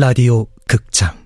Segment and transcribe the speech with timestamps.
[0.00, 1.19] 라디오 극장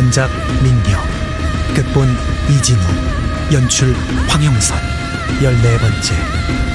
[0.00, 0.30] 원작
[0.62, 0.98] 민경
[1.74, 2.08] 극본
[2.48, 2.80] 이진우
[3.52, 3.94] 연출
[4.28, 4.78] 황영선.
[5.42, 6.69] 열네 번째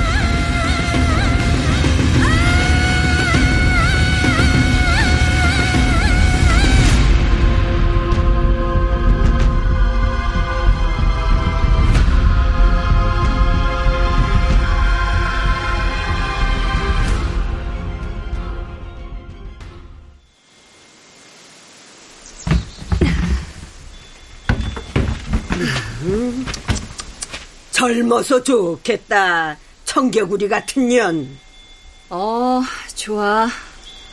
[27.72, 29.58] 젊어서 좋겠다.
[29.86, 31.38] 청개구리 같은 년.
[32.10, 32.62] 어,
[32.96, 33.48] 좋아.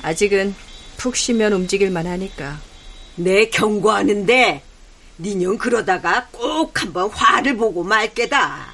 [0.02, 0.54] 아직은
[0.96, 2.58] 푹 쉬면 움직일만 하니까.
[3.16, 4.62] 내 경고하는데
[5.18, 8.66] 니년 그러다가 꼭 한번 화를 보고 말게다.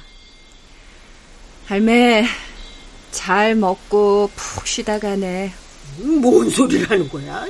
[1.67, 2.25] 할매,
[3.11, 5.53] 잘 먹고 푹 쉬다 가네.
[5.97, 7.45] 뭔 소리를 하는 거야?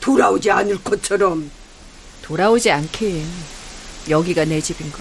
[0.00, 1.50] 돌아오지 않을 것처럼.
[2.22, 3.24] 돌아오지 않긴.
[4.08, 5.00] 여기가 내 집인 걸.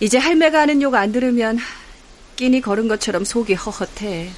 [0.00, 1.58] 이제 할매가 하는 욕 안 들으면
[2.36, 4.30] 끼니 걸은 것처럼 속이 허헛해.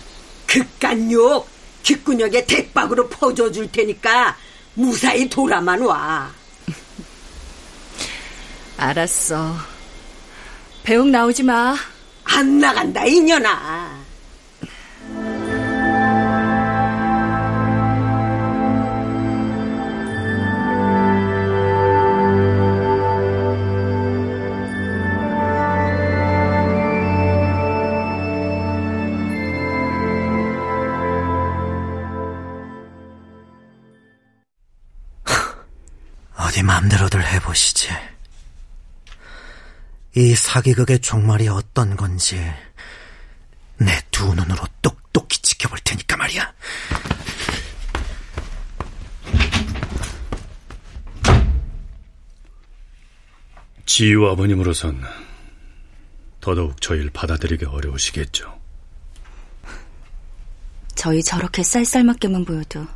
[0.46, 1.48] 그깟 욕
[1.82, 4.36] 귓구녕에 대박으로 퍼줘줄 테니까
[4.74, 6.30] 무사히 돌아만 와.
[8.76, 9.56] 알았어.
[10.82, 11.76] 배웅 나오지 마.
[12.24, 13.99] 안 나간다 이년아.
[37.10, 37.88] 맘대로들 해보시지
[40.16, 42.36] 이 사기극의 종말이 어떤 건지
[43.78, 46.52] 내 두 눈으로 똑똑히 지켜볼 테니까 말이야
[53.86, 55.02] 지유 아버님으로선
[56.40, 58.58] 더더욱 저희를 받아들이기 어려우시겠죠.
[60.94, 62.86] 저희 저렇게 쌀쌀맞게만 보여도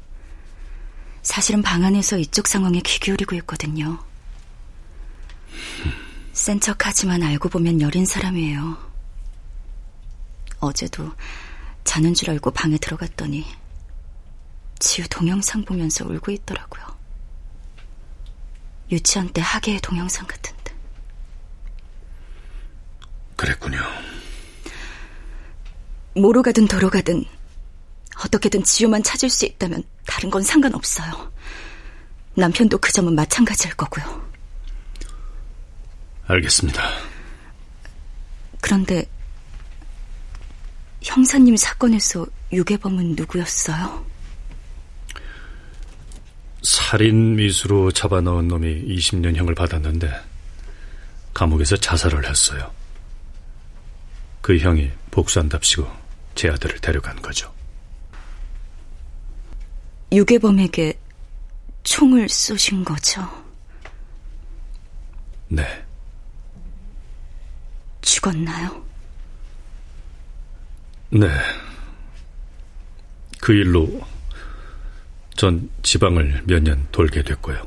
[1.25, 3.99] 사실은 방 안에서 이쪽 상황에 귀 기울이고 있거든요.
[6.35, 8.77] 센 척하지만 알고 보면 여린 사람이에요.
[10.61, 11.11] 어제도
[11.83, 13.47] 자는 줄 알고 방에 들어갔더니
[14.79, 16.85] 지우 동영상 보면서 울고 있더라고요.
[18.93, 20.75] 유치원 때 하계의 동영상 같은데.
[23.35, 23.81] 그랬군요.
[26.17, 27.25] 뭐로 가든 도로 가든
[28.25, 31.33] 어떻게든 지우만 찾을 수 있다면 다른 건 상관없어요.
[32.35, 34.25] 남편도 그 점은 마찬가지일 거고요.
[36.27, 36.83] 알겠습니다.
[38.61, 39.05] 그런데
[41.03, 44.07] 형사님 사건에서 유괴범은 누구였어요?
[46.63, 50.11] 살인 미수로 잡아넣은 놈이 20년형을 받았는데
[51.35, 52.71] 감옥에서 자살을 했어요.
[54.41, 55.91] 그 형이 복수한답시고
[56.35, 57.53] 제 아들을 데려간 거죠.
[60.15, 60.99] 유괴범에게
[61.83, 63.29] 총을 쏘신 거죠?
[65.49, 65.85] 네.
[68.01, 68.85] 죽었나요?
[71.11, 71.29] 네.
[73.41, 74.01] 그 일로
[75.37, 77.67] 전 지방을 몇 년 돌게 됐고요.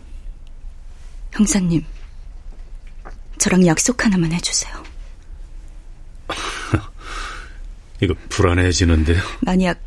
[1.34, 1.84] 형사님,
[3.38, 4.84] 저랑 약속 하나만 해주세요.
[8.02, 9.22] 이거 불안해지는데요.
[9.42, 9.80] 만약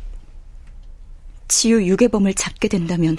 [1.51, 3.17] 지우 유괴범을 잡게 된다면,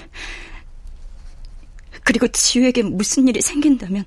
[2.03, 4.03] 그리고 지우에게 무슨 일이 생긴다면,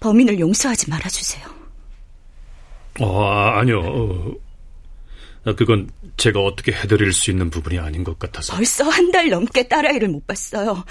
[0.00, 1.46] 범인을 용서하지 말아주세요.
[3.00, 3.78] 어, 아니요.
[5.44, 8.54] 어, 그건 제가 어떻게 해드릴 수 있는 부분이 아닌 것 같아서.
[8.54, 10.84] 벌써 한 달 넘게 딸아이를 못 봤어요.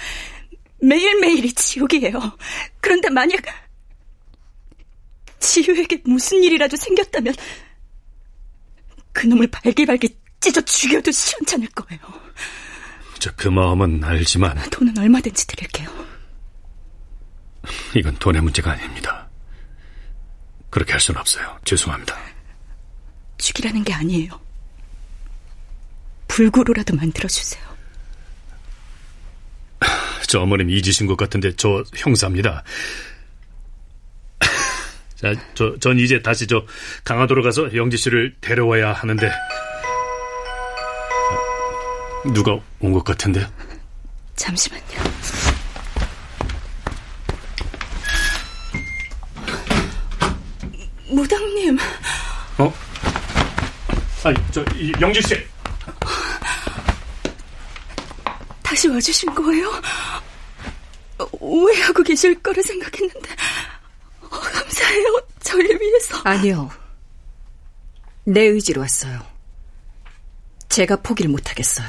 [0.80, 2.18] 매일매일이 지옥이에요.
[2.80, 3.42] 그런데 만약
[5.38, 7.34] 지우에게 무슨 일이라도 생겼다면
[9.12, 12.00] 그놈을 발기발기 찢어 죽여도 시원찮을 거예요.
[13.20, 15.88] 저그 마음은 알지만 돈은 얼마든지 드릴게요.
[17.94, 19.28] 이건 돈의 문제가 아닙니다.
[20.68, 21.58] 그렇게 할 수는 없어요.
[21.64, 22.18] 죄송합니다.
[23.38, 24.40] 죽이라는 게 아니에요.
[26.26, 27.62] 불구로라도 만들어주세요.
[30.26, 32.64] 저 어머님 잊으신 것 같은데 저 형사입니다.
[35.16, 36.66] 자, 저, 전 이제 다시 저
[37.04, 39.30] 강화도로 가서 영지 씨를 데려와야 하는데
[42.24, 43.46] 누가 온 것 같은데요?
[44.36, 44.82] 잠시만요.
[51.10, 51.78] 무당님.
[52.58, 52.72] 어?
[54.24, 54.64] 아니, 저
[55.00, 55.34] 영지 씨.
[58.62, 59.70] 다시 와주신 거예요?
[61.32, 63.30] 오해하고 계실 거라 생각했는데
[64.22, 65.20] 어, 감사해요.
[65.40, 66.20] 저를 위해서.
[66.24, 66.70] 아니요.
[68.24, 69.20] 내 의지로 왔어요.
[70.68, 71.86] 제가 포기를 못하겠어요.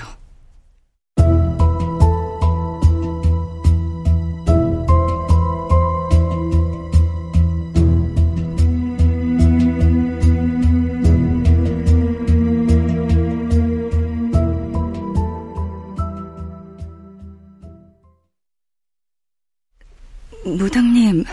[20.46, 21.24] 무당님,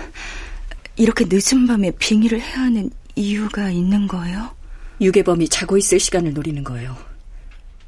[0.97, 4.55] 이렇게 늦은 밤에 빙의를 해야 하는 이유가 있는 거예요?
[5.01, 6.97] 유괴범이 자고 있을 시간을 노리는 거예요.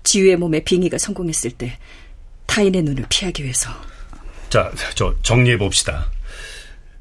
[0.04, 1.78] 지유의 몸에 빙의가 성공했을 때
[2.46, 3.70] 타인의 눈을 피하기 위해서.
[4.48, 6.10] 자, 저 정리해 봅시다.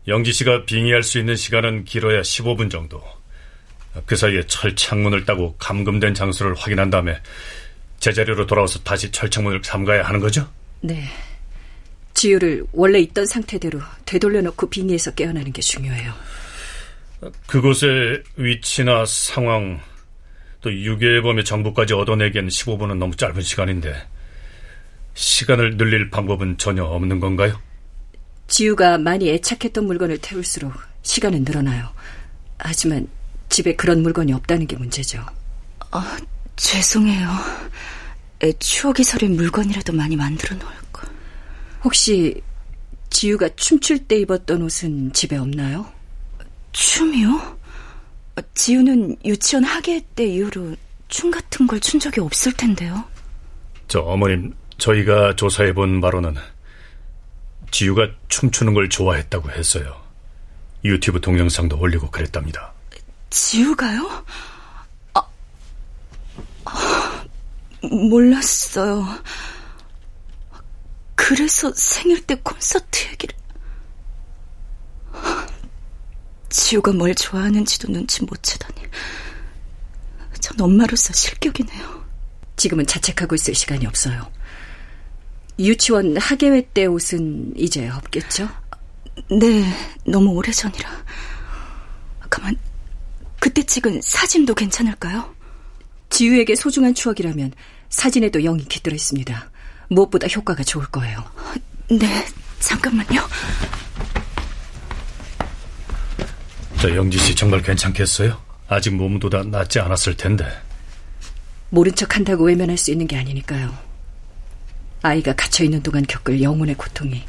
[0.08, 3.02] 영지 씨가 빙의할 수 있는 시간은 길어야 15분 정도.
[4.06, 7.18] 그 사이에 철창문을 따고 감금된 장소를 확인한 다음에
[8.00, 10.48] 제자리로 돌아와서 다시 철창문을 삼가야 하는 거죠?
[10.82, 11.04] 네.
[12.22, 16.14] 지유를 원래 있던 상태대로 되돌려놓고 빙의에서 깨어나는 게 중요해요.
[17.48, 19.82] 그곳의 위치나 상황,
[20.62, 24.08] 또 유괴범의 정보까지 얻어내기엔 15분은 너무 짧은 시간인데
[25.16, 27.60] 시간을 늘릴 방법은 전혀 없는 건가요?
[28.48, 31.90] 지유가 많이 애착했던 물건을 태울수록 시간은 늘어나요.
[32.60, 33.08] 하지만
[33.50, 35.26] 집에 그런 물건이 없다는 게 문제죠.
[35.90, 36.18] 아,
[36.56, 37.30] 죄송해요.
[38.44, 40.81] 애 추억이 서린 물건이라도 많이 만들어 놓을 걸.
[41.84, 42.42] 혹시
[43.10, 45.86] 지유가 춤출 때 입었던 옷은 집에 없나요?
[46.72, 47.60] 춤이요?
[48.54, 50.76] 지우는 유치원 학예 때 이후로
[51.10, 53.04] 춤 같은 걸 춘 적이 없을 텐데요.
[53.88, 56.36] 저 어머님, 저희가 조사해 본 바로는
[57.72, 60.00] 지유가 춤추는 걸 좋아했다고 했어요.
[60.86, 62.72] 유튜브 동영상도 올리고 그랬답니다.
[63.30, 64.26] 지우가요?
[65.14, 65.22] 아,
[66.66, 67.26] 아,
[67.82, 69.06] 몰랐어요.
[71.24, 73.36] 그래서 생일 때 콘서트 얘기를.
[76.50, 78.82] 지우가 뭘 좋아하는지도 눈치 못 채다니.
[80.40, 82.06] 전 엄마로서 실격이네요.
[82.58, 84.32] 지금은 자책하고 있을 시간이 없어요.
[85.60, 88.50] 유치원 학예회 때 옷은 이제 없겠죠?
[89.30, 89.64] 네,
[90.06, 91.06] 너무 오래전이라.
[92.32, 92.58] 가만,
[93.40, 95.36] 그때 찍은 사진도 괜찮을까요?
[96.10, 97.54] 지우에게 소중한 추억이라면
[97.90, 99.51] 사진에도 영이 깃들어 있습니다.
[99.92, 101.24] 무엇보다 효과가 좋을 거예요.
[101.90, 102.26] 네,
[102.60, 103.28] 잠깐만요.
[106.80, 108.42] 저 영지 씨 정말 괜찮겠어요?
[108.68, 110.46] 아직 몸도 다 낫지 않았을 텐데.
[111.70, 113.78] 모른 척 한다고 외면할 수 있는 게 아니니까요.
[115.04, 117.24] 아이가 갇혀있는 동안 겪을 영혼의 고통이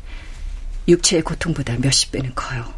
[0.86, 2.72] 육체의 고통보다 몇십 배는 커요.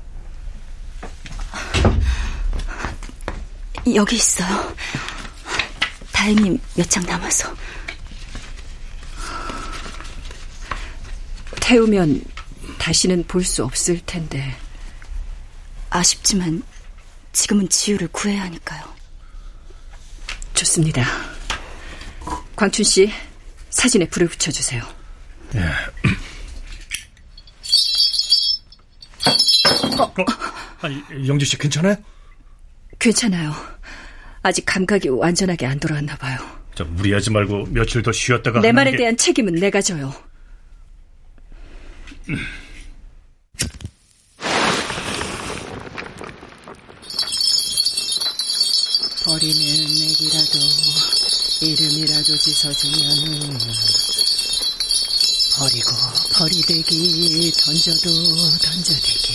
[3.95, 4.75] 여기 있어요.
[6.13, 7.55] 다행히 몇장 남아서.
[11.65, 12.23] 태우면
[12.79, 14.55] 다시는 볼 수 없을 텐데.
[15.89, 16.63] 아쉽지만
[17.33, 18.83] 지금은 지유를 구해야 하니까요.
[20.53, 21.05] 좋습니다.
[22.55, 23.11] 광춘 씨,
[23.71, 24.85] 사진에 불을 붙여주세요.
[25.55, 25.61] 예.
[29.99, 30.15] 어,
[30.83, 31.97] 아니, 영지 씨 괜찮아요?
[32.99, 33.55] 괜찮아요.
[34.43, 36.39] 아직 감각이 완전하게 안 돌아왔나 봐요.
[36.75, 38.99] 저 무리하지 말고 며칠 더 쉬었다가 내 말에 게...
[38.99, 40.13] 대한 책임은 내가 져요.
[49.25, 50.59] 버리는 액이라도
[51.61, 53.59] 이름이라도 짖어주면은
[55.59, 55.91] 버리고
[56.33, 58.09] 버리대기 던져도
[58.59, 59.33] 던져대기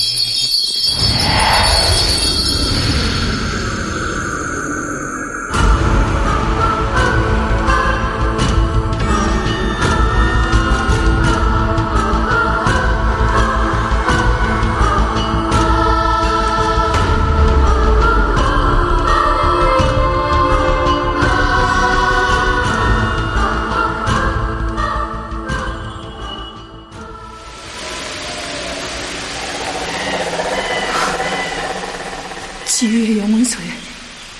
[32.79, 33.65] 지유의 영혼소에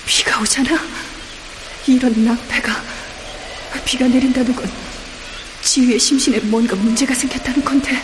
[0.06, 0.70] 비가 오잖아.
[1.86, 2.72] 이런 낭패가
[3.84, 4.66] 비가 내린다는 건
[5.60, 8.02] 지휘의 심신에 뭔가 문제가 생겼다는 건데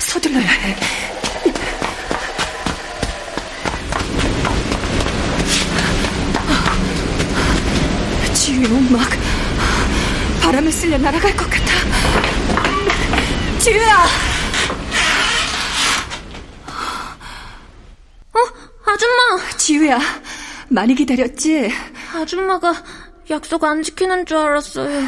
[0.00, 0.76] 서둘러야 해.
[8.34, 9.08] 지휘의 움막
[10.42, 11.72] 바람에 쓸려 날아갈 것 같아.
[13.60, 14.06] 지휘야!
[18.34, 18.38] 어,
[18.86, 19.53] 아줌마!
[19.64, 19.98] 지휘야,
[20.68, 21.70] 많이 기다렸지?
[22.14, 22.74] 아줌마가
[23.30, 25.06] 약속 안 지키는 줄 알았어요.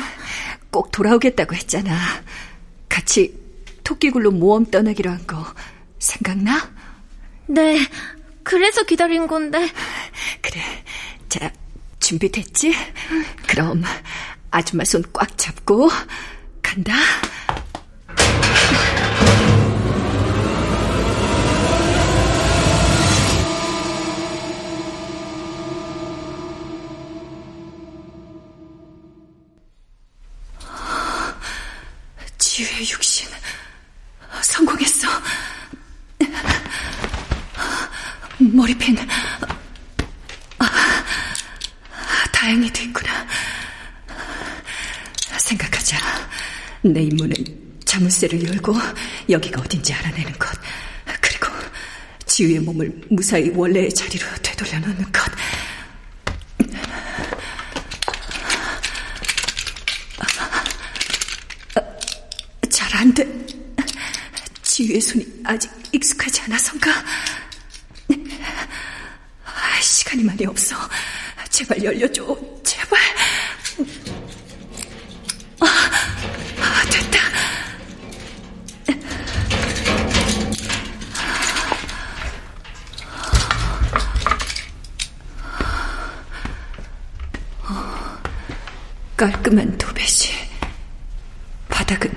[0.70, 1.94] 꼭 돌아오겠다고 했잖아.
[2.88, 3.38] 같이
[3.84, 5.44] 토끼굴로 모험 떠나기로 한 거
[5.98, 6.70] 생각나?
[7.48, 7.86] 네,
[8.42, 9.70] 그래서 기다린 건데.
[10.40, 10.62] 그래.
[11.28, 11.52] 자,
[12.00, 12.75] 준비됐지?
[13.48, 13.82] 그럼
[14.50, 15.90] 아줌마 손 꽉 잡고
[16.62, 16.94] 간다.
[38.56, 38.96] 머리핀
[42.32, 43.26] 다행히 됐구나.
[45.38, 45.98] 생각하자.
[46.82, 47.34] 내 임무는
[47.84, 48.75] 자물쇠를 열고
[49.28, 50.48] 여기가 어딘지 알아내는 것.
[51.20, 51.48] 그리고
[52.25, 55.22] 지휘의 몸을 무사히 원래의 자리로 되돌려 놓는 것.
[62.70, 63.26] 잘 안 돼.
[64.62, 66.90] 지휘의 손이 아직 익숙하지 않아서인가?
[70.36, 70.76] 시간이 없어.
[71.48, 72.36] 제발 열려줘.
[72.62, 73.00] 제발.
[75.60, 77.18] 아, 됐다.
[89.16, 90.34] 깔끔한 도배시.
[91.68, 92.14] 바닥은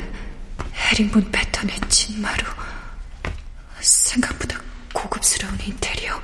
[0.76, 2.44] 헤링본 패턴의 진마루.
[3.80, 4.60] 생각보다
[4.94, 6.22] 고급스러운 인테리어.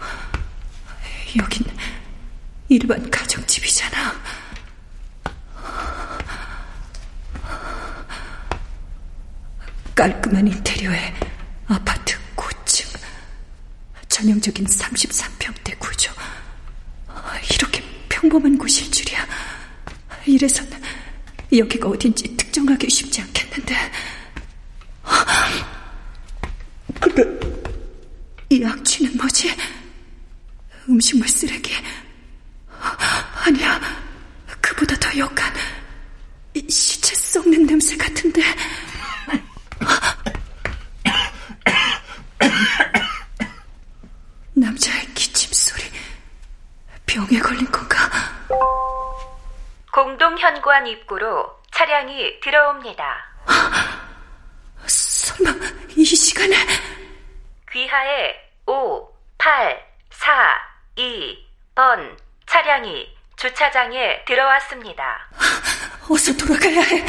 [1.38, 1.66] 여긴
[2.76, 4.22] 일반 가정집이잖아.
[9.96, 11.16] 깔끔한 인테리어에
[11.68, 12.90] 아파트 고층.
[14.10, 16.12] 전형적인 33평대 구조.
[17.54, 19.26] 이렇게 평범한 곳일 줄이야.
[20.26, 20.70] 이래선
[21.58, 23.92] 여기가 어딘지 특정하기 쉽지 않겠는데.
[27.00, 27.24] 근데
[28.50, 29.56] 이 악취는 뭐지?
[30.90, 31.74] 음식물 쓰레기.
[33.46, 33.80] 아니야.
[34.60, 35.54] 그보다 더 역한
[36.68, 38.42] 시체 썩는 냄새 같은데.
[44.54, 45.84] 남자의 기침 소리.
[47.06, 48.10] 병에 걸린 건가?
[49.96, 53.16] 공동 현관 입구로 차량이 들어옵니다.
[54.86, 55.52] 설마
[55.96, 56.54] 이 시간에
[57.72, 58.36] 귀하의
[58.66, 60.60] 5, 8, 4,
[60.98, 65.30] 2번 차량이 주차장에 들어왔습니다.
[66.10, 67.06] 어서 돌아가야 해.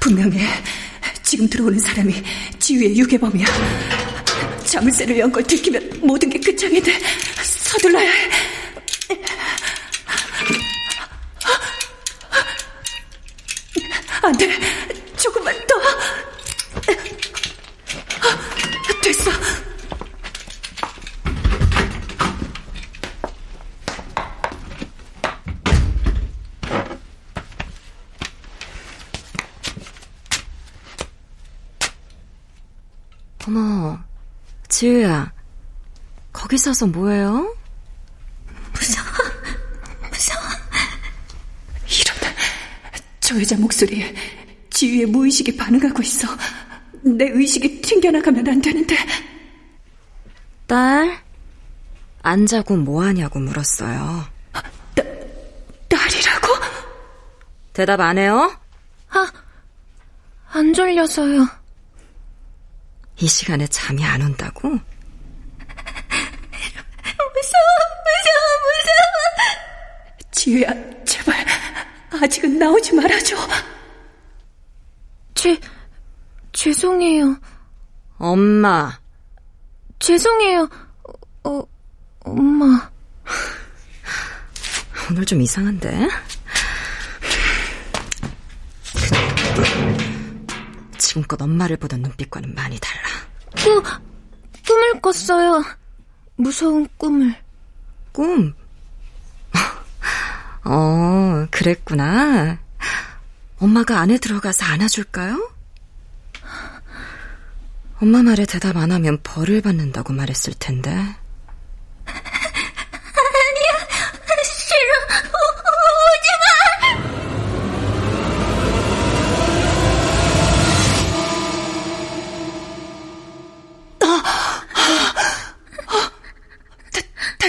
[0.00, 0.81] 분명해.
[1.32, 2.12] 지금 들어오는 사람이
[2.58, 3.46] 지휘의 유괴범이야.
[4.66, 6.92] 자물쇠를 연걸 들키면 모든 게 끝장인데
[7.42, 8.30] 서둘러야 해.
[14.20, 14.60] 안 돼.
[15.16, 15.74] 조금만 더.
[19.00, 19.30] 됐어.
[33.46, 33.98] 어머,
[34.68, 35.32] 지우야.
[36.32, 37.56] 거기 서서 뭐해요?
[38.72, 39.06] 무서워.
[40.12, 40.40] 무서워.
[41.88, 42.34] 이런,
[43.18, 44.14] 저 여자 목소리에
[44.70, 46.28] 지휘의 무의식이 반응하고 있어.
[47.02, 48.96] 내 의식이 튕겨나가면 안 되는데.
[50.68, 51.20] 딸,
[52.22, 54.24] 안 자고 뭐 하냐고 물었어요.
[54.52, 54.62] 따,
[55.88, 56.46] 딸이라고?
[57.72, 58.56] 대답 안 해요?
[59.10, 59.32] 아,
[60.52, 61.48] 안 졸려서요.
[63.18, 64.78] 이 시간에 잠이 안 온다고?
[67.42, 67.66] 무서워,
[68.04, 70.30] 무서워, 무서워.
[70.30, 71.44] 지휘야, 제발,
[72.22, 73.36] 아직은 나오지 말아줘.
[75.34, 75.58] 죄,
[76.52, 77.36] 죄송해요.
[78.18, 78.96] 엄마.
[79.98, 80.68] 죄송해요.
[81.44, 81.62] 어,
[82.20, 82.90] 엄마.
[85.10, 86.08] 오늘 좀 이상한데?
[90.96, 93.02] 지금껏 엄마를 보던 눈빛과는 많이 달라.
[93.56, 93.82] 그,
[95.00, 95.62] 꿨어요.
[96.36, 97.34] 무서운 꿈을.
[98.12, 98.54] 꿈?
[100.64, 102.58] 어, 그랬구나.
[103.58, 105.50] 엄마가 안에 들어가서 안아줄까요?
[108.00, 110.92] 엄마 말에 대답 안 하면 벌을 받는다고 말했을 텐데.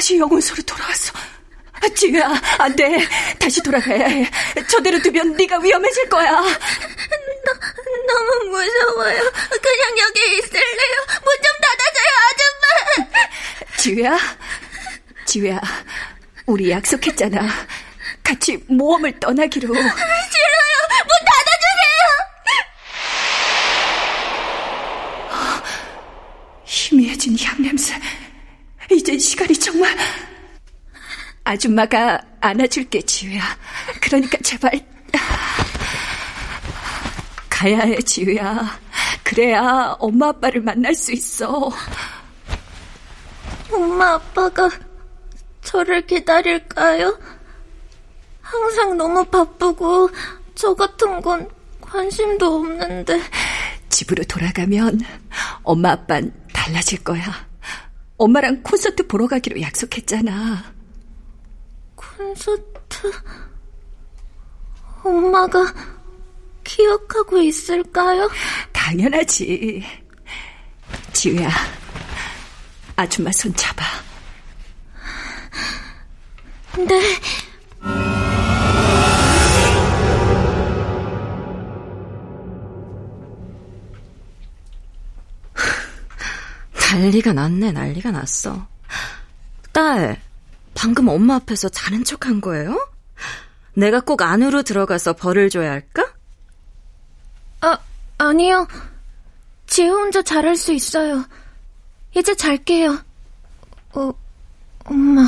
[0.03, 1.13] 다시 영혼소로 돌아왔어.
[1.95, 2.29] 지우야,
[2.59, 3.07] 안 돼.
[3.39, 4.29] 다시 돌아가야 해.
[4.69, 6.29] 저대로 두면 네가 위험해질 거야.
[6.29, 7.53] 너,
[8.07, 9.21] 너무 무서워요.
[9.61, 10.95] 그냥 여기 있을래요.
[11.23, 12.67] 문 좀 닫아줘요, 아줌마.
[13.77, 14.19] 지우야,
[15.25, 15.61] 지우야,
[16.47, 17.47] 우리 약속했잖아.
[18.23, 19.73] 같이 모험을 떠나기로.
[19.73, 19.87] 싫어요.
[19.87, 22.03] 문 닫아주세요.
[26.65, 27.93] 희미해진 향냄새.
[28.93, 29.95] 이제 시간이 정말...
[31.43, 33.41] 아줌마가 안아줄게, 지우야.
[34.01, 34.71] 그러니까 제발.
[37.49, 38.79] 가야 해, 지우야.
[39.23, 41.71] 그래야 엄마 아빠를 만날 수 있어.
[43.71, 44.69] 엄마 아빠가
[45.63, 47.17] 저를 기다릴까요?
[48.41, 50.09] 항상 너무 바쁘고
[50.55, 51.49] 저 같은 건
[51.81, 53.21] 관심도 없는데.
[53.89, 54.99] 집으로 돌아가면
[55.63, 57.23] 엄마 아빠는 달라질 거야.
[58.23, 60.73] 엄마랑 콘서트 보러 가기로 약속했잖아.
[61.95, 63.11] 콘서트...
[65.03, 65.73] 엄마가
[66.63, 68.29] 기억하고 있을까요?
[68.71, 69.83] 당연하지.
[71.11, 71.49] 지우야,
[72.95, 73.83] 아줌마 손 잡아.
[76.77, 77.01] 네.
[86.93, 88.67] 난리가 났네, 난리가 났어.
[89.71, 90.21] 딸,
[90.75, 92.87] 방금 엄마 앞에서 자는 척 한 거예요?
[93.73, 96.13] 내가 꼭 안으로 들어가서 벌을 줘야 할까?
[97.61, 97.79] 아,
[98.19, 98.67] 아니요.
[99.65, 101.25] 지우 혼자 잘할 수 있어요.
[102.15, 102.99] 이제 잘게요.
[103.93, 104.11] 어,
[104.85, 105.27] 엄마.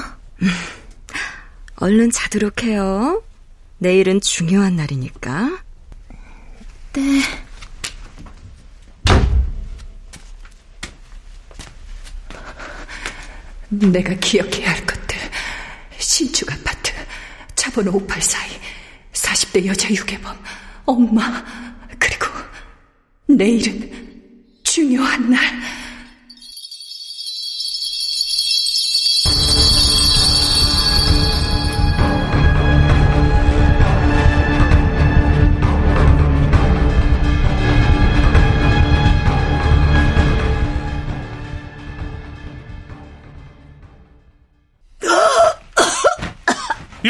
[1.77, 3.23] 얼른 자도록 해요.
[3.79, 5.63] 내일은 중요한 날이니까.
[6.93, 7.21] 네.
[13.79, 15.17] 내가 기억해야 할 것들.
[15.97, 16.91] 신축 아파트,
[17.55, 18.59] 차번호 582,
[19.13, 20.37] 40대 여자 유괴범,
[20.85, 21.43] 엄마,
[21.97, 22.27] 그리고
[23.27, 23.91] 내일은
[24.63, 25.54] 중요한 날.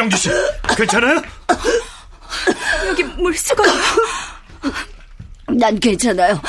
[0.06, 0.30] 영지 씨,
[0.78, 1.20] 괜찮아요?
[2.88, 3.74] 여기 물수건이요.
[5.58, 6.40] 난 괜찮아요.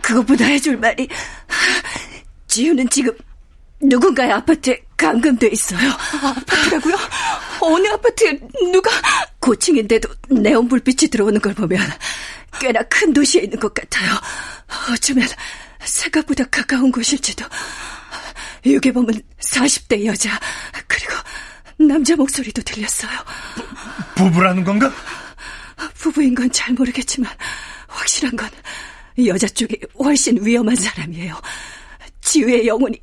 [0.00, 1.06] 그것보다 해줄 말이
[2.46, 3.12] 지우는 지금
[3.82, 5.90] 누군가의 아파트에 감금돼 있어요.
[6.22, 6.96] 아파트라고요?
[7.60, 8.38] 어느 아파트에
[8.72, 8.90] 누가?
[9.40, 11.86] 고층인데도 네온 불빛이 들어오는 걸 보면
[12.58, 14.14] 꽤나 큰 도시에 있는 것 같아요.
[14.90, 15.28] 어쩌면
[15.80, 17.44] 생각보다 가까운 곳일지도.
[18.64, 20.38] 유괴범은 40대 여자
[21.88, 23.10] 남자 목소리도 들렸어요.
[24.14, 24.92] 부, 부라는 건가?
[25.94, 27.32] 부부인 건 잘 모르겠지만
[27.88, 28.48] 확실한 건
[29.26, 31.40] 여자 쪽이 훨씬 위험한 사람이에요.
[32.20, 32.98] 지우의 영혼이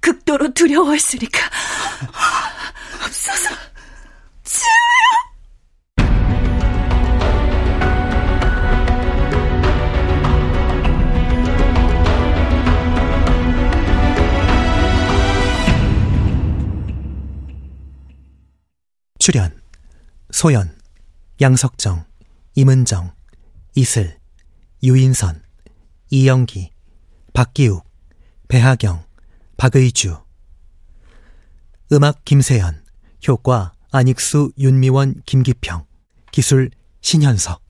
[0.00, 1.40] 극도로 두려워했으니까.
[19.26, 19.60] 출연
[20.30, 20.78] 소연,
[21.40, 22.04] 양석정,
[22.54, 23.12] 임은정,
[23.74, 24.20] 이슬,
[24.84, 25.42] 유인선,
[26.10, 26.70] 이영기,
[27.32, 27.84] 박기욱,
[28.46, 29.04] 배하경,
[29.56, 30.16] 박의주.
[31.90, 32.84] 음악 김세연,
[33.26, 35.86] 효과 안익수, 윤미원, 김기평,
[36.30, 37.60] 기술 신현석.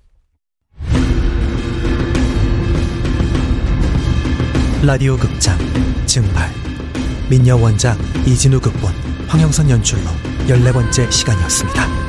[4.82, 5.58] 라디오 극장
[6.04, 6.52] 증발.
[7.30, 10.10] 민여 원작 이진우 극본 황영선 연출로
[10.46, 12.05] 14번째 시간이었습니다.